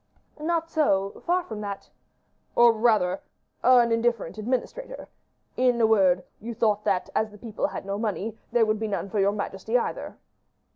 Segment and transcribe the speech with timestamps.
[0.39, 1.91] "Not so; far from that."
[2.55, 3.21] "Or, rather
[3.61, 5.09] an indifferent administrator.
[5.57, 8.87] In a word, you thought that, as the people had no money, there would be
[8.87, 10.17] none for your majesty either."